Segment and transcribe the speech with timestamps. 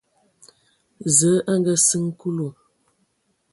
[1.17, 2.47] Zǝə a ngaasiŋ Kulu.